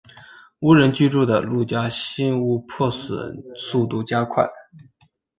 [0.61, 4.49] 无人居住的陆家新屋破损速度加快。